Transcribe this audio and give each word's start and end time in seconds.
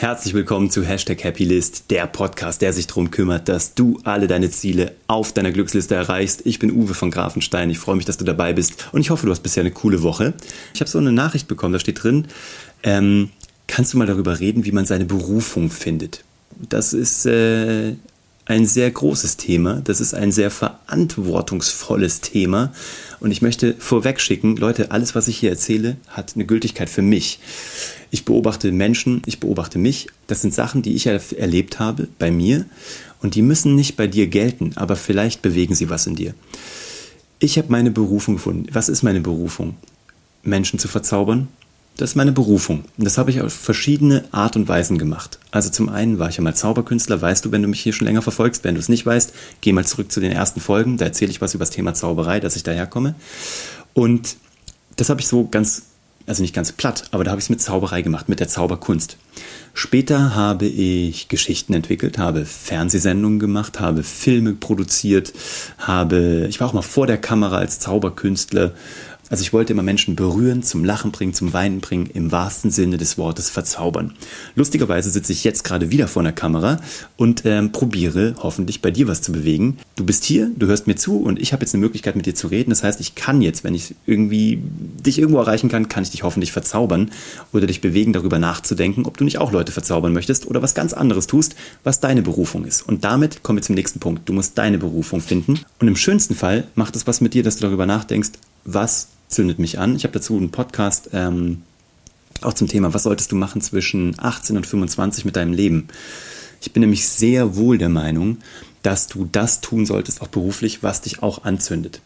Herzlich 0.00 0.32
willkommen 0.32 0.70
zu 0.70 0.82
Hashtag 0.82 1.22
Happylist, 1.24 1.90
der 1.90 2.06
Podcast, 2.06 2.62
der 2.62 2.72
sich 2.72 2.86
darum 2.86 3.10
kümmert, 3.10 3.50
dass 3.50 3.74
du 3.74 4.00
alle 4.02 4.28
deine 4.28 4.50
Ziele 4.50 4.94
auf 5.08 5.34
deiner 5.34 5.52
Glücksliste 5.52 5.94
erreichst. 5.94 6.40
Ich 6.46 6.58
bin 6.58 6.70
Uwe 6.72 6.94
von 6.94 7.10
Grafenstein. 7.10 7.68
Ich 7.68 7.78
freue 7.78 7.96
mich, 7.96 8.06
dass 8.06 8.16
du 8.16 8.24
dabei 8.24 8.54
bist 8.54 8.88
und 8.92 9.02
ich 9.02 9.10
hoffe, 9.10 9.26
du 9.26 9.30
hast 9.30 9.42
bisher 9.42 9.60
eine 9.60 9.72
coole 9.72 10.00
Woche. 10.00 10.32
Ich 10.72 10.80
habe 10.80 10.90
so 10.90 10.96
eine 10.96 11.12
Nachricht 11.12 11.48
bekommen, 11.48 11.74
da 11.74 11.78
steht 11.78 12.02
drin, 12.02 12.28
ähm, 12.82 13.28
kannst 13.66 13.92
du 13.92 13.98
mal 13.98 14.06
darüber 14.06 14.40
reden, 14.40 14.64
wie 14.64 14.72
man 14.72 14.86
seine 14.86 15.04
Berufung 15.04 15.70
findet? 15.70 16.24
Das 16.66 16.94
ist 16.94 17.26
äh, 17.26 17.92
ein 18.46 18.64
sehr 18.64 18.90
großes 18.90 19.36
Thema. 19.36 19.82
Das 19.84 20.00
ist 20.00 20.14
ein 20.14 20.32
sehr 20.32 20.50
verantwortungsvolles 20.50 22.22
Thema. 22.22 22.72
Und 23.20 23.30
ich 23.30 23.42
möchte 23.42 23.74
vorweg 23.78 24.18
schicken, 24.18 24.56
Leute, 24.56 24.90
alles, 24.90 25.14
was 25.14 25.28
ich 25.28 25.38
hier 25.38 25.50
erzähle, 25.50 25.96
hat 26.08 26.32
eine 26.34 26.46
Gültigkeit 26.46 26.88
für 26.88 27.02
mich. 27.02 27.38
Ich 28.10 28.24
beobachte 28.24 28.72
Menschen, 28.72 29.22
ich 29.26 29.40
beobachte 29.40 29.78
mich. 29.78 30.08
Das 30.26 30.40
sind 30.40 30.54
Sachen, 30.54 30.80
die 30.82 30.94
ich 30.94 31.06
erlebt 31.06 31.78
habe 31.78 32.08
bei 32.18 32.30
mir 32.30 32.64
und 33.20 33.34
die 33.34 33.42
müssen 33.42 33.74
nicht 33.74 33.96
bei 33.96 34.06
dir 34.06 34.26
gelten, 34.26 34.72
aber 34.76 34.96
vielleicht 34.96 35.42
bewegen 35.42 35.74
sie 35.74 35.90
was 35.90 36.06
in 36.06 36.16
dir. 36.16 36.34
Ich 37.38 37.58
habe 37.58 37.70
meine 37.70 37.90
Berufung 37.90 38.36
gefunden. 38.36 38.66
Was 38.72 38.88
ist 38.88 39.02
meine 39.02 39.20
Berufung? 39.20 39.76
Menschen 40.42 40.78
zu 40.78 40.88
verzaubern. 40.88 41.48
Das 41.96 42.10
ist 42.10 42.16
meine 42.16 42.32
Berufung. 42.32 42.84
Das 42.96 43.18
habe 43.18 43.30
ich 43.30 43.42
auf 43.42 43.52
verschiedene 43.52 44.24
Art 44.32 44.56
und 44.56 44.68
Weisen 44.68 44.96
gemacht. 44.96 45.38
Also 45.50 45.70
zum 45.70 45.88
einen 45.88 46.18
war 46.18 46.30
ich 46.30 46.36
ja 46.36 46.42
mal 46.42 46.54
Zauberkünstler, 46.54 47.20
weißt 47.20 47.44
du, 47.44 47.52
wenn 47.52 47.62
du 47.62 47.68
mich 47.68 47.80
hier 47.80 47.92
schon 47.92 48.06
länger 48.06 48.22
verfolgst. 48.22 48.64
Wenn 48.64 48.74
du 48.74 48.80
es 48.80 48.88
nicht 48.88 49.04
weißt, 49.04 49.34
geh 49.60 49.72
mal 49.72 49.84
zurück 49.84 50.10
zu 50.10 50.20
den 50.20 50.32
ersten 50.32 50.60
Folgen. 50.60 50.96
Da 50.96 51.04
erzähle 51.04 51.30
ich 51.30 51.40
was 51.40 51.54
über 51.54 51.62
das 51.62 51.70
Thema 51.70 51.92
Zauberei, 51.92 52.40
dass 52.40 52.56
ich 52.56 52.62
daherkomme. 52.62 53.14
Und 53.92 54.36
das 54.96 55.10
habe 55.10 55.20
ich 55.20 55.28
so 55.28 55.46
ganz 55.46 55.82
also 56.26 56.42
nicht 56.42 56.54
ganz 56.54 56.72
platt, 56.72 57.04
aber 57.10 57.24
da 57.24 57.32
habe 57.32 57.40
ich 57.40 57.46
es 57.46 57.50
mit 57.50 57.60
Zauberei 57.60 58.02
gemacht, 58.02 58.28
mit 58.28 58.40
der 58.40 58.48
Zauberkunst. 58.48 59.16
Später 59.74 60.34
habe 60.34 60.66
ich 60.66 61.28
Geschichten 61.28 61.74
entwickelt, 61.74 62.18
habe 62.18 62.44
Fernsehsendungen 62.44 63.38
gemacht, 63.38 63.80
habe 63.80 64.02
Filme 64.02 64.52
produziert, 64.54 65.32
habe, 65.78 66.46
ich 66.48 66.60
war 66.60 66.68
auch 66.68 66.72
mal 66.72 66.82
vor 66.82 67.06
der 67.06 67.18
Kamera 67.18 67.58
als 67.58 67.80
Zauberkünstler, 67.80 68.72
also 69.30 69.42
ich 69.42 69.52
wollte 69.52 69.72
immer 69.72 69.84
Menschen 69.84 70.16
berühren, 70.16 70.64
zum 70.64 70.84
Lachen 70.84 71.12
bringen, 71.12 71.32
zum 71.32 71.52
Weinen 71.52 71.80
bringen, 71.80 72.10
im 72.12 72.32
wahrsten 72.32 72.72
Sinne 72.72 72.98
des 72.98 73.16
Wortes 73.16 73.48
verzaubern. 73.48 74.12
Lustigerweise 74.56 75.08
sitze 75.08 75.32
ich 75.32 75.44
jetzt 75.44 75.62
gerade 75.62 75.92
wieder 75.92 76.08
vor 76.08 76.20
einer 76.20 76.32
Kamera 76.32 76.80
und 77.16 77.42
ähm, 77.46 77.70
probiere 77.70 78.34
hoffentlich 78.42 78.82
bei 78.82 78.90
dir 78.90 79.06
was 79.06 79.22
zu 79.22 79.30
bewegen. 79.30 79.78
Du 79.94 80.04
bist 80.04 80.24
hier, 80.24 80.50
du 80.56 80.66
hörst 80.66 80.88
mir 80.88 80.96
zu 80.96 81.18
und 81.18 81.40
ich 81.40 81.52
habe 81.52 81.62
jetzt 81.62 81.74
eine 81.74 81.80
Möglichkeit 81.80 82.16
mit 82.16 82.26
dir 82.26 82.34
zu 82.34 82.48
reden. 82.48 82.70
Das 82.70 82.82
heißt, 82.82 83.00
ich 83.00 83.14
kann 83.14 83.40
jetzt, 83.40 83.62
wenn 83.62 83.74
ich 83.74 83.94
irgendwie 84.04 84.60
dich 85.06 85.20
irgendwo 85.20 85.38
erreichen 85.38 85.68
kann, 85.68 85.88
kann 85.88 86.02
ich 86.02 86.10
dich 86.10 86.24
hoffentlich 86.24 86.50
verzaubern 86.50 87.12
oder 87.52 87.68
dich 87.68 87.80
bewegen, 87.80 88.12
darüber 88.12 88.40
nachzudenken, 88.40 89.06
ob 89.06 89.16
du 89.16 89.22
nicht 89.22 89.38
auch 89.38 89.52
Leute 89.52 89.70
verzaubern 89.70 90.12
möchtest 90.12 90.48
oder 90.48 90.60
was 90.60 90.74
ganz 90.74 90.92
anderes 90.92 91.28
tust, 91.28 91.54
was 91.84 92.00
deine 92.00 92.22
Berufung 92.22 92.64
ist. 92.64 92.82
Und 92.82 93.04
damit 93.04 93.44
kommen 93.44 93.58
wir 93.58 93.62
zum 93.62 93.76
nächsten 93.76 94.00
Punkt. 94.00 94.28
Du 94.28 94.32
musst 94.32 94.58
deine 94.58 94.78
Berufung 94.78 95.20
finden. 95.20 95.60
Und 95.78 95.86
im 95.86 95.94
schönsten 95.94 96.34
Fall 96.34 96.66
macht 96.74 96.96
es 96.96 97.06
was 97.06 97.20
mit 97.20 97.34
dir, 97.34 97.44
dass 97.44 97.58
du 97.58 97.62
darüber 97.62 97.86
nachdenkst, 97.86 98.30
was 98.64 99.06
zündet 99.30 99.58
mich 99.58 99.78
an. 99.78 99.96
Ich 99.96 100.04
habe 100.04 100.12
dazu 100.12 100.36
einen 100.36 100.50
Podcast 100.50 101.10
ähm, 101.12 101.62
auch 102.42 102.54
zum 102.54 102.68
Thema, 102.68 102.92
was 102.94 103.04
solltest 103.04 103.32
du 103.32 103.36
machen 103.36 103.60
zwischen 103.60 104.14
18 104.18 104.56
und 104.56 104.66
25 104.66 105.24
mit 105.24 105.36
deinem 105.36 105.52
Leben. 105.52 105.88
Ich 106.60 106.72
bin 106.72 106.82
nämlich 106.82 107.08
sehr 107.08 107.56
wohl 107.56 107.78
der 107.78 107.88
Meinung, 107.88 108.38
dass 108.82 109.08
du 109.08 109.28
das 109.30 109.60
tun 109.60 109.86
solltest, 109.86 110.20
auch 110.22 110.28
beruflich, 110.28 110.82
was 110.82 111.02
dich 111.02 111.22
auch 111.22 111.44
anzündet. 111.44 112.00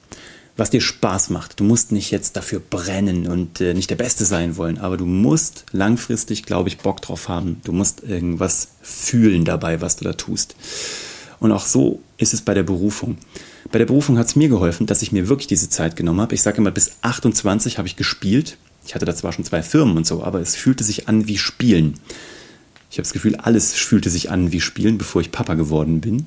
Was 0.56 0.70
dir 0.70 0.80
Spaß 0.80 1.30
macht. 1.30 1.58
Du 1.58 1.64
musst 1.64 1.91
nicht 1.91 2.12
jetzt 2.12 2.36
dafür 2.36 2.61
brennen 2.61 3.27
und 3.27 3.61
äh, 3.61 3.75
nicht 3.75 3.91
der 3.91 3.97
Beste 3.97 4.25
sein 4.25 4.56
wollen, 4.56 4.78
aber 4.78 4.97
du 4.97 5.05
musst 5.05 5.67
langfristig, 5.72 6.45
glaube 6.45 6.69
ich, 6.69 6.78
Bock 6.78 7.02
drauf 7.02 7.28
haben. 7.28 7.61
Du 7.64 7.72
musst 7.72 8.05
irgendwas 8.05 8.69
fühlen 8.80 9.45
dabei, 9.45 9.80
was 9.80 9.97
du 9.97 10.05
da 10.05 10.12
tust. 10.12 10.55
Und 11.41 11.50
auch 11.50 11.67
so 11.67 12.00
ist 12.19 12.34
es 12.34 12.42
bei 12.42 12.55
der 12.55 12.62
Berufung. 12.62 13.19
Bei 13.70 13.79
der 13.79 13.87
Berufung 13.87 14.19
hat 14.19 14.27
es 14.27 14.37
mir 14.37 14.48
geholfen, 14.48 14.87
dass 14.87 15.03
ich 15.03 15.12
mir 15.12 15.29
wirklich 15.29 15.47
diese 15.47 15.69
Zeit 15.69 15.97
genommen 15.97 16.20
habe. 16.20 16.35
Ich 16.35 16.42
sage 16.42 16.58
immer, 16.58 16.70
bis 16.70 16.92
28 17.02 17.79
habe 17.79 17.89
ich 17.89 17.97
gespielt. 17.97 18.58
Ich 18.86 18.95
hatte 18.95 19.07
da 19.07 19.14
zwar 19.14 19.33
schon 19.33 19.45
zwei 19.45 19.63
Firmen 19.63 19.97
und 19.97 20.07
so, 20.07 20.23
aber 20.23 20.41
es 20.41 20.57
fühlte 20.57 20.85
sich 20.85 21.08
an 21.08 21.27
wie 21.27 21.39
Spielen. 21.39 21.95
Ich 22.91 22.98
habe 22.98 23.05
das 23.05 23.13
Gefühl, 23.13 23.35
alles 23.36 23.73
fühlte 23.73 24.11
sich 24.11 24.30
an 24.30 24.53
wie 24.53 24.61
Spielen, 24.61 24.98
bevor 24.98 25.20
ich 25.20 25.33
Papa 25.33 25.55
geworden 25.55 26.01
bin. 26.01 26.27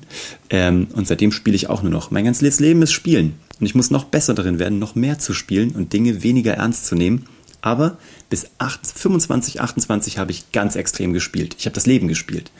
Ähm, 0.50 0.88
und 0.92 1.06
seitdem 1.06 1.32
spiele 1.32 1.56
ich 1.56 1.70
auch 1.70 1.82
nur 1.82 1.92
noch. 1.92 2.10
Mein 2.10 2.24
ganzes 2.24 2.60
Leben 2.60 2.82
ist 2.82 2.92
Spielen. 2.92 3.36
Und 3.58 3.66
ich 3.66 3.74
muss 3.74 3.90
noch 3.90 4.04
besser 4.04 4.34
darin 4.34 4.58
werden, 4.58 4.78
noch 4.78 4.94
mehr 4.94 5.18
zu 5.18 5.32
spielen 5.32 5.70
und 5.70 5.92
Dinge 5.92 6.22
weniger 6.22 6.54
ernst 6.54 6.86
zu 6.86 6.94
nehmen. 6.94 7.24
Aber 7.60 7.96
bis 8.30 8.50
8, 8.58 8.86
25, 8.86 9.60
28 9.60 10.18
habe 10.18 10.30
ich 10.30 10.52
ganz 10.52 10.76
extrem 10.76 11.12
gespielt. 11.12 11.56
Ich 11.58 11.66
habe 11.66 11.74
das 11.74 11.86
Leben 11.86 12.06
gespielt. 12.06 12.50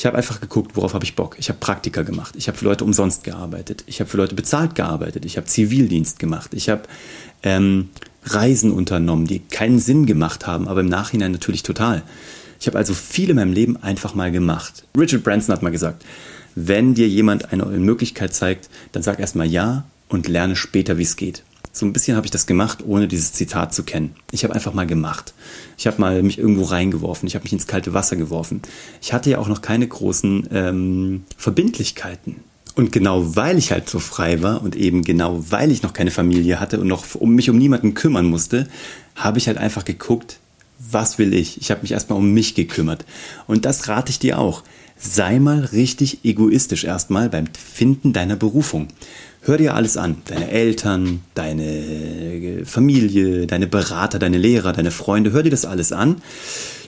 Ich 0.00 0.06
habe 0.06 0.16
einfach 0.16 0.40
geguckt, 0.40 0.76
worauf 0.76 0.94
habe 0.94 1.04
ich 1.04 1.14
Bock. 1.14 1.36
Ich 1.38 1.50
habe 1.50 1.58
Praktika 1.58 2.00
gemacht. 2.00 2.34
Ich 2.38 2.48
habe 2.48 2.56
für 2.56 2.64
Leute 2.64 2.84
umsonst 2.84 3.22
gearbeitet. 3.22 3.84
Ich 3.86 4.00
habe 4.00 4.08
für 4.08 4.16
Leute 4.16 4.34
bezahlt 4.34 4.74
gearbeitet. 4.74 5.26
Ich 5.26 5.36
habe 5.36 5.46
Zivildienst 5.46 6.18
gemacht. 6.18 6.54
Ich 6.54 6.70
habe 6.70 6.84
ähm, 7.42 7.90
Reisen 8.24 8.72
unternommen, 8.72 9.26
die 9.26 9.40
keinen 9.40 9.78
Sinn 9.78 10.06
gemacht 10.06 10.46
haben, 10.46 10.68
aber 10.68 10.80
im 10.80 10.88
Nachhinein 10.88 11.32
natürlich 11.32 11.62
total. 11.62 12.02
Ich 12.58 12.66
habe 12.66 12.78
also 12.78 12.94
viel 12.94 13.28
in 13.28 13.36
meinem 13.36 13.52
Leben 13.52 13.76
einfach 13.76 14.14
mal 14.14 14.32
gemacht. 14.32 14.84
Richard 14.96 15.22
Branson 15.22 15.52
hat 15.52 15.62
mal 15.62 15.68
gesagt, 15.68 16.02
wenn 16.54 16.94
dir 16.94 17.06
jemand 17.06 17.52
eine 17.52 17.66
Möglichkeit 17.66 18.32
zeigt, 18.32 18.70
dann 18.92 19.02
sag 19.02 19.20
erstmal 19.20 19.48
ja 19.48 19.84
und 20.08 20.28
lerne 20.28 20.56
später, 20.56 20.96
wie 20.96 21.02
es 21.02 21.16
geht. 21.16 21.42
So 21.72 21.86
ein 21.86 21.92
bisschen 21.92 22.16
habe 22.16 22.26
ich 22.26 22.32
das 22.32 22.46
gemacht, 22.46 22.84
ohne 22.84 23.06
dieses 23.06 23.32
Zitat 23.32 23.72
zu 23.72 23.84
kennen. 23.84 24.14
Ich 24.32 24.42
habe 24.44 24.54
einfach 24.54 24.74
mal 24.74 24.86
gemacht. 24.86 25.34
Ich 25.78 25.86
habe 25.86 26.00
mal 26.00 26.22
mich 26.22 26.38
irgendwo 26.38 26.64
reingeworfen. 26.64 27.28
Ich 27.28 27.34
habe 27.34 27.44
mich 27.44 27.52
ins 27.52 27.66
kalte 27.66 27.94
Wasser 27.94 28.16
geworfen. 28.16 28.62
Ich 29.00 29.12
hatte 29.12 29.30
ja 29.30 29.38
auch 29.38 29.48
noch 29.48 29.62
keine 29.62 29.86
großen 29.86 30.48
ähm, 30.52 31.24
Verbindlichkeiten. 31.36 32.36
Und 32.74 32.92
genau 32.92 33.36
weil 33.36 33.58
ich 33.58 33.72
halt 33.72 33.88
so 33.88 33.98
frei 33.98 34.42
war 34.42 34.62
und 34.62 34.76
eben 34.76 35.02
genau 35.02 35.44
weil 35.48 35.70
ich 35.70 35.82
noch 35.82 35.92
keine 35.92 36.10
Familie 36.10 36.60
hatte 36.60 36.80
und 36.80 36.86
noch 36.86 37.14
um 37.14 37.34
mich 37.34 37.50
um 37.50 37.58
niemanden 37.58 37.94
kümmern 37.94 38.26
musste, 38.26 38.68
habe 39.16 39.38
ich 39.38 39.46
halt 39.48 39.58
einfach 39.58 39.84
geguckt, 39.84 40.38
was 40.78 41.18
will 41.18 41.34
ich? 41.34 41.60
Ich 41.60 41.70
habe 41.70 41.82
mich 41.82 41.92
erstmal 41.92 42.18
um 42.18 42.32
mich 42.32 42.54
gekümmert. 42.54 43.04
Und 43.46 43.64
das 43.64 43.88
rate 43.88 44.10
ich 44.10 44.18
dir 44.18 44.38
auch. 44.38 44.62
Sei 44.96 45.38
mal 45.38 45.60
richtig 45.60 46.24
egoistisch 46.24 46.84
erstmal 46.84 47.28
beim 47.28 47.46
Finden 47.54 48.12
deiner 48.12 48.36
Berufung. 48.36 48.88
Hör 49.42 49.56
dir 49.56 49.74
alles 49.74 49.96
an. 49.96 50.18
Deine 50.26 50.50
Eltern, 50.50 51.22
deine 51.34 52.64
Familie, 52.64 53.46
deine 53.46 53.66
Berater, 53.66 54.18
deine 54.18 54.36
Lehrer, 54.36 54.72
deine 54.72 54.90
Freunde. 54.90 55.32
Hör 55.32 55.42
dir 55.42 55.50
das 55.50 55.64
alles 55.64 55.92
an. 55.92 56.20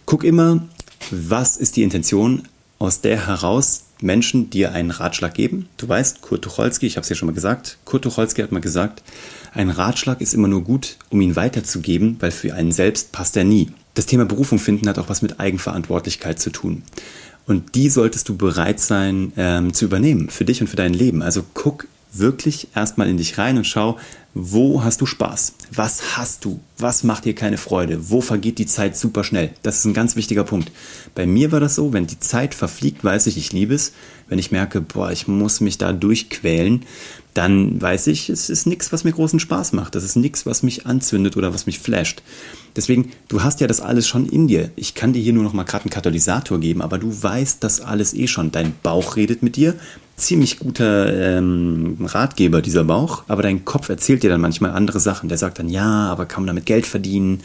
Guck 0.05 0.23
immer, 0.23 0.69
was 1.11 1.57
ist 1.57 1.77
die 1.77 1.83
Intention, 1.83 2.43
aus 2.79 3.01
der 3.01 3.27
heraus 3.27 3.85
Menschen 4.01 4.51
dir 4.51 4.73
einen 4.73 4.91
Ratschlag 4.91 5.35
geben. 5.35 5.69
Du 5.77 5.89
weißt, 5.89 6.21
Kurt 6.21 6.43
Tucholsky, 6.43 6.87
ich 6.87 6.97
habe 6.97 7.03
es 7.03 7.09
ja 7.09 7.17
schon 7.17 7.27
mal 7.27 7.35
gesagt, 7.35 7.79
Kurt 7.85 8.03
Tucholsky 8.03 8.43
hat 8.43 8.53
mal 8.53 8.61
gesagt, 8.61 9.03
ein 9.55 9.71
Ratschlag 9.71 10.21
ist 10.21 10.35
immer 10.35 10.49
nur 10.49 10.63
gut, 10.63 10.97
um 11.09 11.21
ihn 11.21 11.37
weiterzugeben, 11.37 12.17
weil 12.21 12.33
für 12.33 12.55
einen 12.55 12.73
selbst 12.73 13.13
passt 13.13 13.37
er 13.37 13.45
nie. 13.45 13.71
Das 13.95 14.07
Thema 14.07 14.25
Berufung 14.25 14.59
finden 14.59 14.89
hat 14.89 14.99
auch 14.99 15.09
was 15.09 15.23
mit 15.23 15.39
Eigenverantwortlichkeit 15.39 16.41
zu 16.41 16.51
tun. 16.51 16.83
Und 17.47 17.75
die 17.75 17.89
solltest 17.89 18.29
du 18.29 18.37
bereit 18.37 18.81
sein 18.81 19.33
ähm, 19.37 19.75
zu 19.75 19.85
übernehmen, 19.85 20.29
für 20.29 20.45
dich 20.45 20.61
und 20.61 20.69
für 20.69 20.77
dein 20.77 20.95
Leben. 20.95 21.23
Also 21.23 21.45
guck 21.55 21.87
wirklich 22.13 22.69
erstmal 22.75 23.09
in 23.09 23.17
dich 23.17 23.39
rein 23.39 23.57
und 23.57 23.67
schau, 23.67 23.99
wo 24.35 24.83
hast 24.83 25.01
du 25.03 25.07
Spaß? 25.07 25.55
Was 25.75 26.17
hast 26.17 26.47
du? 26.47 26.61
Was 26.79 27.05
macht 27.05 27.27
dir 27.27 27.35
keine 27.35 27.59
Freude? 27.59 28.11
Wo 28.11 28.23
vergeht 28.23 28.59
die 28.59 28.67
Zeit 28.67 28.97
super 28.97 29.25
schnell? 29.25 29.51
Das 29.63 29.79
ist 29.79 29.85
ein 29.85 29.93
ganz 29.93 30.17
wichtiger 30.17 30.45
Punkt. 30.45 30.73
Bei 31.15 31.27
mir 31.27 31.53
war 31.53 31.61
das 31.61 31.75
so, 31.75 31.93
wenn 31.93 32.07
die 32.07 32.19
Zeit 32.19 32.55
verfliegt, 32.55 33.05
weiß 33.05 33.27
ich, 33.27 33.37
ich 33.37 33.53
liebe 33.53 33.75
es. 33.75 33.93
Wenn 34.29 34.39
ich 34.39 34.51
merke, 34.51 34.81
boah, 34.81 35.13
ich 35.13 35.29
muss 35.29 35.61
mich 35.61 35.77
da 35.77 35.93
durchquälen, 35.93 36.85
dann 37.35 37.81
weiß 37.81 38.07
ich, 38.07 38.31
es 38.31 38.49
ist 38.49 38.67
nichts, 38.67 38.91
was 38.91 39.05
mir 39.05 39.13
großen 39.13 39.39
Spaß 39.39 39.75
macht. 39.75 39.95
Das 39.95 40.05
ist 40.05 40.17
nichts, 40.17 40.47
was 40.47 40.63
mich 40.63 40.87
anzündet 40.87 41.37
oder 41.37 41.53
was 41.53 41.67
mich 41.67 41.79
flasht. 41.79 42.23
Deswegen, 42.75 43.11
du 43.29 43.43
hast 43.43 43.61
ja 43.61 43.67
das 43.67 43.83
alles 43.83 44.09
schon 44.09 44.27
in 44.27 44.49
dir. 44.49 44.71
Ich 44.77 44.95
kann 44.95 45.13
dir 45.13 45.21
hier 45.21 45.35
nur 45.35 45.45
noch 45.45 45.53
mal 45.53 45.65
gerade 45.65 45.85
einen 45.85 45.91
Katalysator 45.91 46.59
geben, 46.59 46.81
aber 46.81 46.97
du 46.97 47.23
weißt 47.23 47.63
das 47.63 47.83
alles 47.83 48.15
eh 48.15 48.27
schon. 48.27 48.51
Dein 48.51 48.73
Bauch 48.83 49.17
redet 49.17 49.43
mit 49.43 49.57
dir, 49.57 49.75
ziemlich 50.23 50.59
guter 50.59 51.13
ähm, 51.13 51.99
Ratgeber, 52.01 52.63
dieser 52.63 52.85
Bauch, 52.85 53.25
aber 53.29 53.43
dein 53.43 53.65
Kopf 53.65 53.89
erzählt 53.89 54.23
dir 54.23 54.31
dann 54.31 54.41
manchmal 54.41 54.71
andere 54.71 55.01
Sachen. 55.01 55.29
Der 55.29 55.39
sagt 55.39 55.59
dann, 55.59 55.69
ja, 55.69 56.11
aber 56.11 56.27
kann 56.27 56.43
man 56.43 56.49
damit 56.49 56.67
Geld 56.67 56.87
verdienen? 56.87 57.41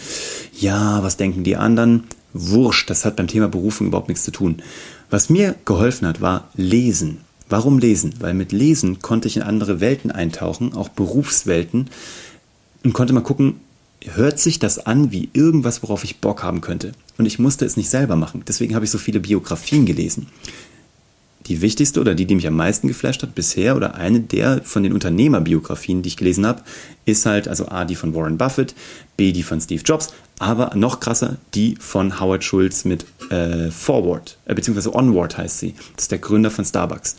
Ja, 0.58 1.04
was 1.04 1.18
denken 1.18 1.44
die 1.44 1.58
anderen? 1.58 2.04
Wurscht, 2.34 2.90
das 2.90 3.06
hat 3.06 3.16
beim 3.16 3.28
Thema 3.28 3.48
Berufung 3.48 3.88
überhaupt 3.88 4.10
nichts 4.10 4.24
zu 4.24 4.32
tun. 4.32 4.62
Was 5.10 5.30
mir 5.30 5.56
geholfen 5.66 6.08
hat, 6.08 6.22
war 6.22 6.50
Lesen. 6.56 7.20
Warum 7.50 7.80
lesen? 7.80 8.14
Weil 8.20 8.34
mit 8.34 8.52
Lesen 8.52 9.00
konnte 9.02 9.28
ich 9.28 9.38
in 9.38 9.44
andere 9.44 9.80
Welten 9.80 10.12
eintauchen, 10.12 10.74
auch 10.74 10.90
Berufswelten, 10.90 11.90
und 12.84 12.94
konnte 12.94 13.14
mal 13.14 13.22
gucken, 13.22 13.56
hört 14.06 14.40
sich 14.40 14.60
das 14.60 14.86
an 14.86 15.12
wie 15.12 15.30
irgendwas, 15.34 15.82
worauf 15.82 16.04
ich 16.04 16.20
Bock 16.20 16.44
haben 16.44 16.62
könnte. 16.62 16.92
Und 17.18 17.26
ich 17.26 17.40
musste 17.40 17.66
es 17.66 17.78
nicht 17.78 17.90
selber 17.90 18.16
machen. 18.16 18.44
Deswegen 18.48 18.76
habe 18.76 18.86
ich 18.86 18.92
so 18.92 18.98
viele 18.98 19.20
Biografien 19.20 19.86
gelesen 19.86 20.28
die 21.48 21.62
wichtigste 21.62 22.00
oder 22.00 22.16
die, 22.16 22.26
die 22.26 22.36
mich 22.36 22.48
am 22.48 22.56
meisten 22.56 22.88
geflasht 22.88 23.24
hat 23.24 23.36
bisher 23.36 23.76
oder 23.76 23.96
eine 23.96 24.20
der 24.20 24.62
von 24.64 24.84
den 24.84 24.94
Unternehmerbiografien, 24.94 26.02
die 26.02 26.10
ich 26.10 26.18
gelesen 26.18 26.46
habe, 26.46 26.64
ist 27.06 27.26
halt 27.26 27.48
also 27.48 27.68
A, 27.70 27.86
die 27.86 27.96
von 27.96 28.14
Warren 28.14 28.38
Buffett, 28.38 28.76
B, 29.16 29.32
die 29.32 29.44
von 29.44 29.62
Steve 29.62 29.82
Jobs, 29.84 30.14
Aber 30.40 30.76
noch 30.76 31.00
krasser, 31.00 31.38
die 31.56 31.76
von 31.80 32.20
Howard 32.20 32.44
Schulz 32.44 32.86
mit 32.86 33.06
äh, 33.32 33.72
Forward, 33.72 34.38
äh, 34.46 34.54
beziehungsweise 34.54 34.94
Onward 34.94 35.38
heißt 35.38 35.60
sie. 35.60 35.74
Das 35.96 36.06
ist 36.06 36.12
der 36.12 36.20
Gründer 36.20 36.52
von 36.52 36.64
Starbucks. 36.64 37.16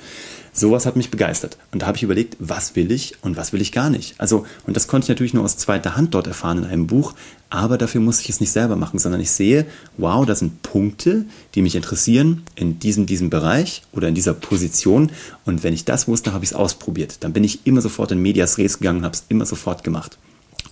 Sowas 0.53 0.87
hat 0.87 0.97
mich 0.97 1.11
begeistert. 1.11 1.57
Und 1.73 1.83
da 1.83 1.87
habe 1.87 1.97
ich 1.97 2.03
überlegt, 2.03 2.37
was 2.41 2.75
will 2.75 2.91
ich 2.91 3.15
und 3.23 3.37
was 3.37 3.53
will 3.53 3.61
ich 3.61 3.71
gar 3.71 3.91
nicht. 3.91 4.15
Also, 4.19 4.47
und 4.67 4.77
das 4.77 4.89
konnte 4.89 5.05
ich 5.05 5.09
natürlich 5.09 5.35
nur 5.35 5.45
aus 5.45 5.57
zweiter 5.57 5.97
Hand 5.97 6.15
dort 6.15 6.27
erfahren 6.27 6.59
in 6.59 6.65
einem 6.65 6.87
Buch, 6.87 7.15
aber 7.51 7.79
dafür 7.79 8.01
muss 8.01 8.21
ich 8.21 8.29
es 8.29 8.41
nicht 8.41 8.51
selber 8.51 8.77
machen, 8.77 8.99
sondern 8.99 9.21
ich 9.21 9.31
sehe, 9.31 9.67
wow, 9.97 10.27
das 10.27 10.41
sind 10.41 10.63
Punkte, 10.63 11.25
die 11.55 11.63
mich 11.63 11.77
interessieren 11.77 12.43
in 12.57 12.79
diesem, 12.79 13.07
diesem 13.07 13.31
Bereich 13.31 13.83
oder 13.93 14.09
in 14.09 14.15
dieser 14.15 14.35
Position. 14.35 15.13
Und 15.45 15.63
wenn 15.63 15.75
ich 15.75 15.85
das 15.85 16.09
wusste, 16.09 16.33
habe 16.33 16.45
ich 16.45 16.51
es 16.51 16.57
ausprobiert. 16.57 17.19
Dann 17.21 17.33
bin 17.33 17.45
ich 17.45 17.67
immer 17.67 17.81
sofort 17.81 18.11
in 18.11 18.21
Medias 18.21 18.59
Res 18.59 18.79
gegangen 18.79 18.99
und 18.99 19.05
habe 19.05 19.15
es 19.15 19.25
immer 19.29 19.47
sofort 19.47 19.85
gemacht. 19.85 20.19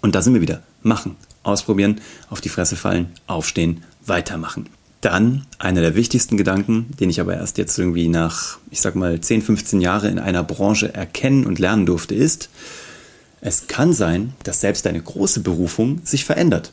Und 0.00 0.14
da 0.14 0.22
sind 0.22 0.34
wir 0.34 0.40
wieder. 0.40 0.62
Machen, 0.82 1.16
ausprobieren, 1.46 2.00
auf 2.30 2.40
die 2.40 2.48
Fresse 2.48 2.76
fallen, 2.76 3.08
aufstehen, 3.26 3.82
weitermachen. 4.04 4.68
Dann 5.00 5.46
einer 5.58 5.80
der 5.80 5.94
wichtigsten 5.94 6.36
Gedanken, 6.36 6.86
den 6.98 7.10
ich 7.10 7.20
aber 7.20 7.34
erst 7.34 7.58
jetzt 7.58 7.78
irgendwie 7.78 8.08
nach, 8.08 8.58
ich 8.70 8.80
sag 8.80 8.96
mal, 8.96 9.20
10, 9.20 9.42
15 9.42 9.80
Jahre 9.80 10.08
in 10.08 10.18
einer 10.18 10.42
Branche 10.42 10.92
erkennen 10.92 11.46
und 11.46 11.58
lernen 11.58 11.86
durfte, 11.86 12.14
ist, 12.14 12.48
es 13.40 13.68
kann 13.68 13.92
sein, 13.92 14.32
dass 14.42 14.60
selbst 14.60 14.86
deine 14.86 15.00
große 15.00 15.40
Berufung 15.40 16.00
sich 16.04 16.24
verändert. 16.24 16.72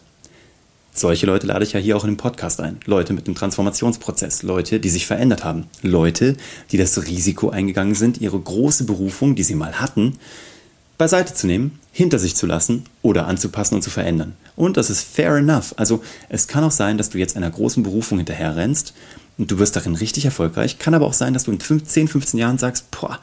Solche 0.96 1.26
Leute 1.26 1.48
lade 1.48 1.66
ich 1.66 1.74
ja 1.74 1.80
hier 1.80 1.98
auch 1.98 2.04
in 2.04 2.12
den 2.12 2.18
Podcast 2.18 2.62
ein. 2.62 2.78
Leute 2.86 3.14
mit 3.14 3.26
einem 3.26 3.36
Transformationsprozess, 3.36 4.44
Leute, 4.44 4.80
die 4.80 4.90
sich 4.90 5.08
verändert 5.08 5.44
haben, 5.44 5.66
Leute, 5.82 6.38
die 6.72 6.78
das 6.78 7.04
Risiko 7.08 7.50
eingegangen 7.50 7.96
sind, 7.96 8.22
ihre 8.22 8.40
große 8.40 8.86
Berufung, 8.86 9.36
die 9.36 9.44
sie 9.44 9.56
mal 9.56 9.82
hatten, 9.82 10.20
beiseite 11.00 11.34
zu 11.34 11.48
nehmen, 11.48 11.80
hinter 11.92 12.20
sich 12.20 12.36
zu 12.36 12.46
lassen 12.46 12.86
oder 13.02 13.28
anzupassen 13.28 13.76
und 13.76 13.82
zu 13.82 13.90
verändern. 13.90 14.36
Und 14.56 14.78
das 14.78 14.90
ist 14.90 15.04
fair 15.04 15.36
enough. 15.36 15.74
Also 15.78 16.04
es 16.30 16.48
kann 16.48 16.64
auch 16.64 16.72
sein, 16.72 16.98
dass 16.98 17.10
du 17.10 17.18
jetzt 17.18 17.36
einer 17.36 17.50
großen 17.50 17.84
Berufung 17.84 18.20
hinterher 18.20 18.56
rennst 18.56 18.94
und 19.38 19.50
du 19.52 19.60
wirst 19.60 19.76
darin 19.76 19.96
richtig 19.96 20.26
erfolgreich. 20.26 20.80
Kann 20.80 20.94
aber 20.94 21.06
auch 21.06 21.14
sein, 21.14 21.34
dass 21.34 21.46
du 21.46 21.52
in 21.52 21.60
10, 21.60 22.08
15 22.08 22.40
Jahren 22.40 22.58
sagst, 22.58 22.92
boah, 22.92 23.20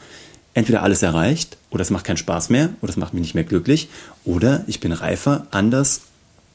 entweder 0.54 0.82
alles 0.82 1.02
erreicht 1.02 1.56
oder 1.70 1.82
es 1.82 1.90
macht 1.90 2.04
keinen 2.04 2.16
Spaß 2.16 2.50
mehr 2.50 2.70
oder 2.82 2.90
es 2.90 2.96
macht 2.96 3.14
mich 3.14 3.22
nicht 3.22 3.34
mehr 3.34 3.44
glücklich 3.44 3.88
oder 4.24 4.64
ich 4.66 4.80
bin 4.80 4.92
reifer, 4.92 5.46
anders, 5.50 6.02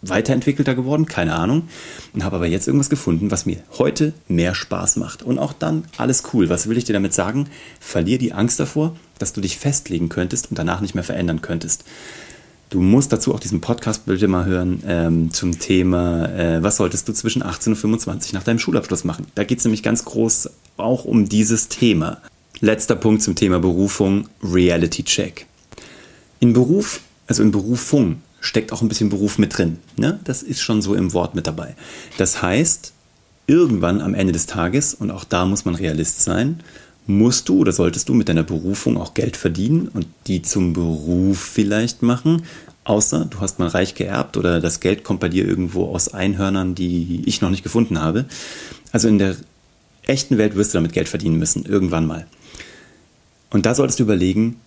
weiterentwickelter 0.01 0.75
geworden, 0.75 1.05
keine 1.05 1.33
Ahnung, 1.33 1.67
und 2.13 2.23
habe 2.23 2.35
aber 2.35 2.45
jetzt 2.45 2.67
irgendwas 2.67 2.89
gefunden, 2.89 3.31
was 3.31 3.45
mir 3.45 3.57
heute 3.77 4.13
mehr 4.27 4.53
Spaß 4.53 4.97
macht. 4.97 5.23
Und 5.23 5.39
auch 5.39 5.53
dann 5.53 5.85
alles 5.97 6.23
cool. 6.33 6.49
Was 6.49 6.67
will 6.67 6.77
ich 6.77 6.83
dir 6.83 6.93
damit 6.93 7.13
sagen? 7.13 7.47
Verlier 7.79 8.17
die 8.17 8.33
Angst 8.33 8.59
davor, 8.59 8.95
dass 9.17 9.33
du 9.33 9.41
dich 9.41 9.57
festlegen 9.57 10.09
könntest 10.09 10.49
und 10.49 10.59
danach 10.59 10.81
nicht 10.81 10.95
mehr 10.95 11.03
verändern 11.03 11.41
könntest. 11.41 11.85
Du 12.69 12.81
musst 12.81 13.13
dazu 13.13 13.33
auch 13.33 13.39
diesen 13.39 13.61
Podcast 13.61 14.05
bitte 14.05 14.27
mal 14.27 14.45
hören 14.45 14.81
ähm, 14.87 15.31
zum 15.31 15.59
Thema, 15.59 16.27
äh, 16.29 16.63
was 16.63 16.77
solltest 16.77 17.07
du 17.07 17.13
zwischen 17.13 17.43
18 17.43 17.73
und 17.73 17.77
25 17.77 18.33
nach 18.33 18.43
deinem 18.43 18.59
Schulabschluss 18.59 19.03
machen. 19.03 19.27
Da 19.35 19.43
geht 19.43 19.59
es 19.59 19.65
nämlich 19.65 19.83
ganz 19.83 20.03
groß 20.03 20.49
auch 20.77 21.05
um 21.05 21.29
dieses 21.29 21.67
Thema. 21.69 22.21
Letzter 22.61 22.95
Punkt 22.95 23.21
zum 23.21 23.35
Thema 23.35 23.59
Berufung, 23.59 24.27
Reality 24.43 25.03
Check. 25.03 25.45
In 26.39 26.53
Beruf, 26.53 27.01
also 27.27 27.43
in 27.43 27.51
Berufung, 27.51 28.21
steckt 28.39 28.71
auch 28.71 28.81
ein 28.81 28.87
bisschen 28.87 29.09
Beruf 29.09 29.37
mit 29.37 29.57
drin. 29.57 29.77
Ne? 29.97 30.19
Das 30.23 30.41
ist 30.41 30.61
schon 30.61 30.81
so 30.81 30.95
im 30.95 31.13
Wort 31.13 31.35
mit 31.35 31.47
dabei. 31.47 31.75
Das 32.17 32.41
heißt, 32.41 32.93
irgendwann 33.47 34.01
am 34.01 34.15
Ende 34.15 34.33
des 34.33 34.47
Tages, 34.47 34.93
und 34.95 35.11
auch 35.11 35.23
da 35.23 35.45
muss 35.45 35.65
man 35.65 35.75
Realist 35.75 36.23
sein, 36.23 36.61
musst 37.07 37.49
du 37.49 37.59
oder 37.59 37.71
solltest 37.71 38.09
du 38.09 38.13
mit 38.13 38.29
deiner 38.29 38.43
Berufung 38.43 38.97
auch 38.97 39.13
Geld 39.13 39.37
verdienen 39.37 39.89
und 39.89 40.07
die 40.27 40.41
zum 40.41 40.73
Beruf 40.73 41.39
vielleicht 41.39 42.01
machen. 42.01 42.43
Außer 42.83 43.25
du 43.25 43.39
hast 43.41 43.59
mal 43.59 43.67
reich 43.67 43.95
geerbt 43.95 44.37
oder 44.37 44.59
das 44.59 44.79
Geld 44.79 45.03
kommt 45.03 45.19
bei 45.19 45.29
dir 45.29 45.47
irgendwo 45.47 45.85
aus 45.85 46.13
Einhörnern, 46.13 46.75
die 46.75 47.23
ich 47.25 47.41
noch 47.41 47.49
nicht 47.49 47.63
gefunden 47.63 47.99
habe. 47.99 48.25
Also 48.91 49.07
in 49.07 49.17
der 49.17 49.35
echten 50.03 50.37
Welt 50.37 50.55
wirst 50.55 50.73
du 50.73 50.77
damit 50.77 50.93
Geld 50.93 51.09
verdienen 51.09 51.37
müssen, 51.37 51.65
irgendwann 51.65 52.05
mal. 52.05 52.27
Und 53.49 53.65
da 53.65 53.73
solltest 53.73 53.99
du 53.99 54.03
überlegen, 54.03 54.59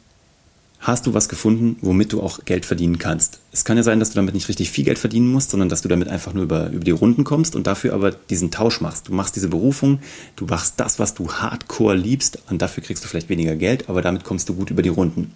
hast 0.88 1.06
du 1.06 1.14
was 1.14 1.28
gefunden, 1.28 1.76
womit 1.82 2.12
du 2.12 2.20
auch 2.20 2.44
Geld 2.44 2.66
verdienen 2.66 2.98
kannst. 2.98 3.40
Es 3.52 3.64
kann 3.64 3.76
ja 3.76 3.82
sein, 3.82 4.00
dass 4.00 4.10
du 4.10 4.16
damit 4.16 4.34
nicht 4.34 4.48
richtig 4.48 4.70
viel 4.70 4.84
Geld 4.84 4.98
verdienen 4.98 5.30
musst, 5.30 5.50
sondern 5.50 5.68
dass 5.68 5.82
du 5.82 5.88
damit 5.88 6.08
einfach 6.08 6.34
nur 6.34 6.42
über, 6.42 6.70
über 6.70 6.84
die 6.84 6.90
Runden 6.90 7.24
kommst 7.24 7.54
und 7.54 7.66
dafür 7.66 7.94
aber 7.94 8.10
diesen 8.10 8.50
Tausch 8.50 8.80
machst. 8.80 9.08
Du 9.08 9.14
machst 9.14 9.36
diese 9.36 9.48
Berufung, 9.48 10.00
du 10.34 10.46
machst 10.46 10.74
das, 10.78 10.98
was 10.98 11.14
du 11.14 11.30
hardcore 11.30 11.94
liebst 11.94 12.38
und 12.50 12.60
dafür 12.60 12.82
kriegst 12.82 13.04
du 13.04 13.08
vielleicht 13.08 13.28
weniger 13.28 13.54
Geld, 13.54 13.88
aber 13.88 14.02
damit 14.02 14.24
kommst 14.24 14.48
du 14.48 14.54
gut 14.54 14.70
über 14.70 14.82
die 14.82 14.88
Runden. 14.88 15.30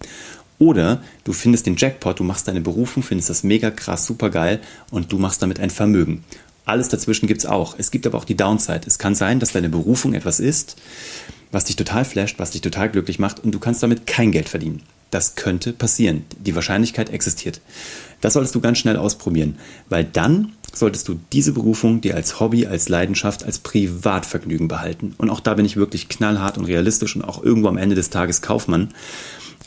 Oder 0.59 1.01
du 1.23 1.33
findest 1.33 1.65
den 1.65 1.77
Jackpot, 1.77 2.19
du 2.19 2.23
machst 2.23 2.47
deine 2.47 2.61
Berufung, 2.61 3.03
findest 3.03 3.29
das 3.29 3.43
mega 3.43 3.71
krass, 3.71 4.05
super 4.05 4.29
geil 4.29 4.59
und 4.91 5.11
du 5.11 5.17
machst 5.19 5.41
damit 5.41 5.59
ein 5.59 5.69
Vermögen. 5.69 6.23
Alles 6.65 6.89
dazwischen 6.89 7.27
gibt 7.27 7.41
es 7.41 7.45
auch. 7.45 7.75
Es 7.77 7.91
gibt 7.91 8.07
aber 8.07 8.17
auch 8.17 8.25
die 8.25 8.37
Downside. 8.37 8.81
Es 8.85 8.97
kann 8.97 9.15
sein, 9.15 9.39
dass 9.39 9.51
deine 9.51 9.69
Berufung 9.69 10.13
etwas 10.13 10.39
ist, 10.39 10.77
was 11.51 11.65
dich 11.65 11.75
total 11.75 12.05
flasht, 12.05 12.39
was 12.39 12.51
dich 12.51 12.61
total 12.61 12.89
glücklich 12.89 13.19
macht 13.19 13.43
und 13.43 13.51
du 13.51 13.59
kannst 13.59 13.83
damit 13.83 14.07
kein 14.07 14.31
Geld 14.31 14.49
verdienen. 14.49 14.81
Das 15.13 15.35
könnte 15.35 15.73
passieren. 15.73 16.25
Die 16.39 16.55
Wahrscheinlichkeit 16.55 17.11
existiert. 17.11 17.61
Das 18.19 18.33
solltest 18.33 18.55
du 18.55 18.61
ganz 18.61 18.79
schnell 18.79 18.97
ausprobieren, 18.97 19.59
weil 19.89 20.03
dann 20.03 20.53
solltest 20.73 21.07
du 21.07 21.19
diese 21.31 21.51
Berufung 21.51 22.01
dir 22.01 22.15
als 22.15 22.39
Hobby, 22.39 22.65
als 22.65 22.89
Leidenschaft, 22.89 23.43
als 23.43 23.59
Privatvergnügen 23.59 24.67
behalten. 24.67 25.13
Und 25.19 25.29
auch 25.29 25.39
da 25.39 25.53
bin 25.53 25.65
ich 25.65 25.77
wirklich 25.77 26.09
knallhart 26.09 26.57
und 26.57 26.65
realistisch 26.65 27.15
und 27.15 27.21
auch 27.21 27.43
irgendwo 27.43 27.67
am 27.67 27.77
Ende 27.77 27.93
des 27.95 28.09
Tages 28.09 28.41
Kaufmann. 28.41 28.89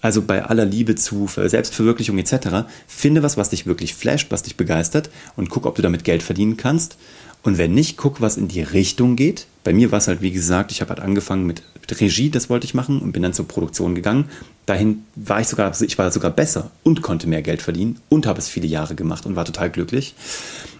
Also 0.02 0.20
bei 0.20 0.44
aller 0.44 0.64
Liebe 0.64 0.96
zu 0.96 1.28
Selbstverwirklichung 1.28 2.18
etc. 2.18 2.66
Finde 2.88 3.22
was, 3.22 3.36
was 3.36 3.50
dich 3.50 3.66
wirklich 3.66 3.94
flasht, 3.94 4.32
was 4.32 4.42
dich 4.42 4.56
begeistert 4.56 5.10
und 5.36 5.48
guck, 5.48 5.64
ob 5.64 5.76
du 5.76 5.82
damit 5.82 6.02
Geld 6.02 6.24
verdienen 6.24 6.56
kannst. 6.56 6.96
Und 7.46 7.58
wenn 7.58 7.74
nicht, 7.74 7.96
guck, 7.96 8.20
was 8.20 8.36
in 8.36 8.48
die 8.48 8.62
Richtung 8.62 9.14
geht. 9.14 9.46
Bei 9.62 9.72
mir 9.72 9.92
war 9.92 9.98
es 9.98 10.08
halt, 10.08 10.20
wie 10.20 10.32
gesagt, 10.32 10.72
ich 10.72 10.80
habe 10.80 10.90
halt 10.90 11.00
angefangen 11.00 11.46
mit, 11.46 11.62
mit, 11.80 12.00
Regie, 12.00 12.28
das 12.28 12.50
wollte 12.50 12.64
ich 12.64 12.74
machen 12.74 13.00
und 13.00 13.12
bin 13.12 13.22
dann 13.22 13.34
zur 13.34 13.46
Produktion 13.46 13.94
gegangen. 13.94 14.24
Dahin 14.66 15.04
war 15.14 15.40
ich 15.40 15.46
sogar, 15.46 15.72
ich 15.80 15.96
war 15.96 16.10
sogar 16.10 16.32
besser 16.32 16.70
und 16.82 17.00
konnte 17.00 17.28
mehr 17.28 17.42
Geld 17.42 17.62
verdienen 17.62 18.00
und 18.08 18.26
habe 18.26 18.40
es 18.40 18.48
viele 18.48 18.66
Jahre 18.66 18.96
gemacht 18.96 19.24
und 19.24 19.36
war 19.36 19.44
total 19.44 19.70
glücklich. 19.70 20.14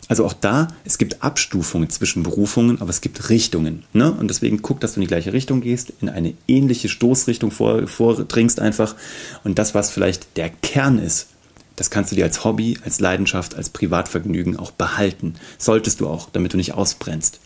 Also 0.09 0.25
auch 0.25 0.33
da, 0.33 0.69
es 0.85 0.99
gibt 0.99 1.23
Abstufungen 1.23 1.91
zwischen 1.91 2.23
Berufungen, 2.23 2.81
aber 2.81 2.91
es 2.91 3.01
gibt 3.01 3.29
Richtungen. 3.29 3.85
Ne? 3.93 4.13
Und 4.13 4.29
deswegen 4.29 4.63
guck, 4.63 4.81
dass 4.81 4.95
du 4.95 5.01
in 5.01 5.03
die 5.03 5.09
gleiche 5.09 5.33
Richtung 5.33 5.61
gehst, 5.61 5.93
in 6.01 6.09
eine 6.09 6.35
ähnliche 6.47 6.89
Stoßrichtung 6.89 7.51
vor, 7.51 7.87
vordringst 7.89 8.61
einfach. 8.61 8.95
Und 9.43 9.59
das, 9.59 9.75
was 9.75 9.91
vielleicht 9.91 10.37
der 10.37 10.51
Kern 10.51 10.99
ist, 10.99 11.29
das 11.75 11.91
kannst 11.91 12.11
du 12.11 12.17
dir 12.17 12.25
als 12.25 12.45
Hobby, 12.45 12.79
als 12.85 13.01
Leidenschaft, 13.01 13.55
als 13.55 13.69
Privatvergnügen 13.71 14.57
auch 14.57 14.71
behalten. 14.71 15.35
Solltest 15.59 16.01
du 16.01 16.09
auch, 16.09 16.31
damit 16.31 16.53
du 16.53 16.57
nicht 16.57 16.75
ausbrennst. 16.75 17.41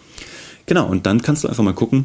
Genau, 0.66 0.86
und 0.86 1.06
dann 1.06 1.22
kannst 1.22 1.42
du 1.42 1.48
einfach 1.48 1.64
mal 1.64 1.74
gucken, 1.74 2.04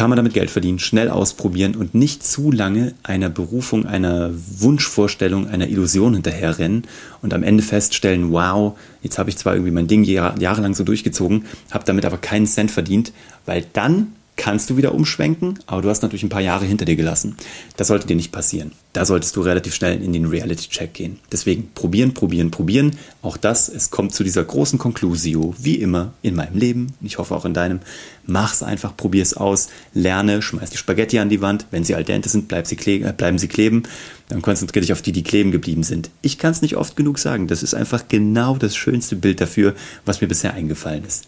kann 0.00 0.08
man 0.08 0.16
damit 0.16 0.32
Geld 0.32 0.50
verdienen, 0.50 0.78
schnell 0.78 1.10
ausprobieren 1.10 1.76
und 1.76 1.94
nicht 1.94 2.24
zu 2.24 2.50
lange 2.50 2.94
einer 3.02 3.28
Berufung, 3.28 3.84
einer 3.84 4.30
Wunschvorstellung, 4.32 5.46
einer 5.46 5.68
Illusion 5.68 6.14
hinterherrennen 6.14 6.84
und 7.20 7.34
am 7.34 7.42
Ende 7.42 7.62
feststellen, 7.62 8.32
wow, 8.32 8.78
jetzt 9.02 9.18
habe 9.18 9.28
ich 9.28 9.36
zwar 9.36 9.52
irgendwie 9.52 9.72
mein 9.72 9.88
Ding 9.88 10.04
jahrelang 10.04 10.74
so 10.74 10.84
durchgezogen, 10.84 11.44
habe 11.70 11.84
damit 11.84 12.06
aber 12.06 12.16
keinen 12.16 12.46
Cent 12.46 12.70
verdient, 12.70 13.12
weil 13.44 13.66
dann 13.74 14.12
kannst 14.40 14.70
du 14.70 14.78
wieder 14.78 14.94
umschwenken, 14.94 15.58
aber 15.66 15.82
du 15.82 15.90
hast 15.90 16.00
natürlich 16.00 16.22
ein 16.22 16.30
paar 16.30 16.40
Jahre 16.40 16.64
hinter 16.64 16.86
dir 16.86 16.96
gelassen. 16.96 17.36
Das 17.76 17.88
sollte 17.88 18.06
dir 18.06 18.16
nicht 18.16 18.32
passieren. 18.32 18.72
Da 18.94 19.04
solltest 19.04 19.36
du 19.36 19.42
relativ 19.42 19.74
schnell 19.74 20.02
in 20.02 20.14
den 20.14 20.24
Reality-Check 20.24 20.94
gehen. 20.94 21.20
Deswegen 21.30 21.72
probieren, 21.74 22.14
probieren, 22.14 22.50
probieren. 22.50 22.96
Auch 23.20 23.36
das, 23.36 23.68
es 23.68 23.90
kommt 23.90 24.14
zu 24.14 24.24
dieser 24.24 24.42
großen 24.42 24.78
Konklusio, 24.78 25.54
wie 25.58 25.74
immer 25.74 26.14
in 26.22 26.36
meinem 26.36 26.56
Leben, 26.56 26.94
ich 27.02 27.18
hoffe 27.18 27.36
auch 27.36 27.44
in 27.44 27.52
deinem. 27.52 27.80
Mach's 28.24 28.62
einfach, 28.62 28.96
probier's 28.96 29.34
aus, 29.34 29.68
lerne, 29.92 30.40
schmeiß 30.40 30.70
die 30.70 30.78
Spaghetti 30.78 31.18
an 31.18 31.28
die 31.28 31.42
Wand. 31.42 31.66
Wenn 31.70 31.84
sie 31.84 31.94
al 31.94 32.04
dente 32.04 32.30
sind, 32.30 32.48
bleib 32.48 32.66
sie 32.66 32.76
äh, 32.76 33.12
bleiben 33.12 33.36
sie 33.36 33.48
kleben. 33.48 33.82
Dann 34.28 34.40
konzentriere 34.40 34.80
dich 34.80 34.94
auf 34.94 35.02
die, 35.02 35.12
die 35.12 35.22
kleben 35.22 35.50
geblieben 35.50 35.82
sind. 35.82 36.08
Ich 36.22 36.38
kann 36.38 36.52
es 36.52 36.62
nicht 36.62 36.78
oft 36.78 36.96
genug 36.96 37.18
sagen. 37.18 37.46
Das 37.46 37.62
ist 37.62 37.74
einfach 37.74 38.04
genau 38.08 38.56
das 38.56 38.74
schönste 38.74 39.16
Bild 39.16 39.42
dafür, 39.42 39.74
was 40.06 40.22
mir 40.22 40.28
bisher 40.28 40.54
eingefallen 40.54 41.04
ist. 41.04 41.26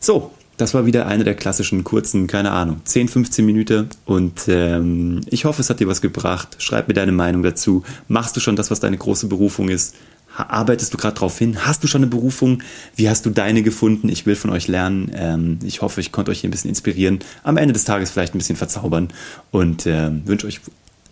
So, 0.00 0.32
das 0.56 0.74
war 0.74 0.86
wieder 0.86 1.06
eine 1.06 1.24
der 1.24 1.34
klassischen 1.34 1.84
kurzen, 1.84 2.26
keine 2.26 2.52
Ahnung, 2.52 2.80
10, 2.84 3.08
15 3.08 3.44
Minuten. 3.44 3.88
Und 4.04 4.42
ähm, 4.48 5.20
ich 5.26 5.44
hoffe, 5.44 5.60
es 5.60 5.70
hat 5.70 5.80
dir 5.80 5.88
was 5.88 6.00
gebracht. 6.00 6.56
Schreib 6.58 6.88
mir 6.88 6.94
deine 6.94 7.12
Meinung 7.12 7.42
dazu. 7.42 7.82
Machst 8.08 8.36
du 8.36 8.40
schon 8.40 8.56
das, 8.56 8.70
was 8.70 8.80
deine 8.80 8.96
große 8.96 9.26
Berufung 9.26 9.68
ist? 9.68 9.94
Arbeitest 10.36 10.92
du 10.92 10.98
gerade 10.98 11.14
drauf 11.14 11.38
hin? 11.38 11.64
Hast 11.64 11.82
du 11.82 11.86
schon 11.86 12.02
eine 12.02 12.10
Berufung? 12.10 12.62
Wie 12.96 13.08
hast 13.08 13.24
du 13.24 13.30
deine 13.30 13.62
gefunden? 13.62 14.08
Ich 14.08 14.26
will 14.26 14.34
von 14.34 14.50
euch 14.50 14.66
lernen. 14.66 15.10
Ähm, 15.14 15.58
ich 15.64 15.82
hoffe, 15.82 16.00
ich 16.00 16.12
konnte 16.12 16.30
euch 16.30 16.40
hier 16.40 16.48
ein 16.48 16.52
bisschen 16.52 16.70
inspirieren. 16.70 17.20
Am 17.44 17.56
Ende 17.56 17.72
des 17.72 17.84
Tages 17.84 18.10
vielleicht 18.10 18.34
ein 18.34 18.38
bisschen 18.38 18.56
verzaubern. 18.56 19.08
Und 19.50 19.86
ähm, 19.86 20.22
wünsche 20.24 20.46
euch 20.46 20.60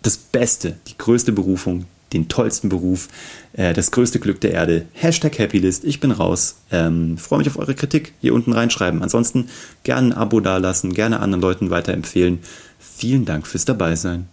das 0.02 0.16
Beste, 0.16 0.76
die 0.88 0.98
größte 0.98 1.32
Berufung, 1.32 1.84
den 2.12 2.28
tollsten 2.28 2.68
Beruf, 2.68 3.08
äh, 3.52 3.72
das 3.72 3.90
größte 3.90 4.20
Glück 4.20 4.40
der 4.40 4.52
Erde. 4.52 4.86
Hashtag 4.92 5.38
Happylist, 5.38 5.84
ich 5.84 6.00
bin 6.00 6.10
raus. 6.10 6.56
Ähm, 6.70 7.18
Freue 7.18 7.38
mich 7.38 7.48
auf 7.48 7.58
eure 7.58 7.74
Kritik 7.74 8.12
hier 8.20 8.34
unten 8.34 8.52
reinschreiben. 8.52 9.02
Ansonsten 9.02 9.48
gerne 9.82 10.08
ein 10.08 10.12
Abo 10.12 10.40
dalassen, 10.40 10.92
gerne 10.94 11.20
anderen 11.20 11.42
Leuten 11.42 11.70
weiterempfehlen. 11.70 12.40
Vielen 12.78 13.24
Dank 13.24 13.46
fürs 13.46 13.64
Dabeisein. 13.64 14.28